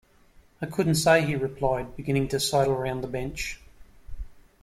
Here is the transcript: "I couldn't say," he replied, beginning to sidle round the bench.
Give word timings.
"I 0.63 0.65
couldn't 0.65 0.95
say," 0.95 1.23
he 1.23 1.35
replied, 1.35 1.95
beginning 1.95 2.27
to 2.29 2.39
sidle 2.39 2.75
round 2.75 3.03
the 3.03 3.07
bench. 3.07 3.61